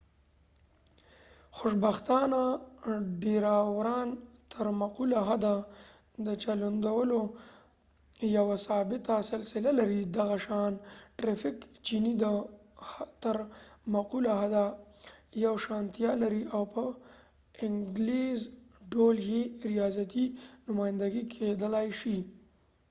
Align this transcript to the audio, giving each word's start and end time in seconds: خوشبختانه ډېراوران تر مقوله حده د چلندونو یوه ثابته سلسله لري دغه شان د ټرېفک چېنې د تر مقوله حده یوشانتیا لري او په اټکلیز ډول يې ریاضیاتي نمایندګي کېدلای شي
خوشبختانه 1.57 2.41
ډېراوران 3.21 4.07
تر 4.53 4.65
مقوله 4.81 5.19
حده 5.29 5.55
د 6.25 6.27
چلندونو 6.43 7.19
یوه 8.37 8.55
ثابته 8.67 9.13
سلسله 9.31 9.69
لري 9.79 10.01
دغه 10.17 10.37
شان 10.45 10.71
د 10.77 10.81
ټرېفک 11.17 11.57
چېنې 11.85 12.13
د 12.23 12.25
تر 13.23 13.37
مقوله 13.95 14.31
حده 14.41 14.65
یوشانتیا 15.45 16.11
لري 16.23 16.43
او 16.55 16.61
په 16.73 16.83
اټکلیز 17.65 18.39
ډول 18.93 19.15
يې 19.31 19.41
ریاضیاتي 19.71 20.25
نمایندګي 20.67 21.23
کېدلای 21.33 21.87
شي 21.99 22.17